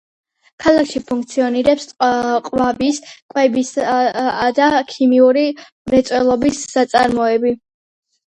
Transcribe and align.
ქალაქში 0.63 0.99
ფუნქციონირებს 1.09 1.83
ტყავის, 1.91 3.01
კვებისა 3.33 4.49
და 4.61 4.71
ქიმიური 4.93 5.45
მრეწველობის 5.91 6.65
საწარმოები. 6.73 7.53